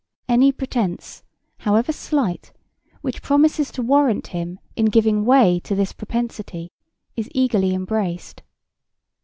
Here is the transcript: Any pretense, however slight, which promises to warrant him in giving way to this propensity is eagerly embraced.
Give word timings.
Any 0.27 0.51
pretense, 0.51 1.21
however 1.59 1.91
slight, 1.93 2.51
which 3.01 3.21
promises 3.21 3.69
to 3.73 3.83
warrant 3.83 4.25
him 4.33 4.59
in 4.75 4.85
giving 4.87 5.25
way 5.25 5.59
to 5.59 5.75
this 5.75 5.93
propensity 5.93 6.71
is 7.15 7.29
eagerly 7.35 7.75
embraced. 7.75 8.41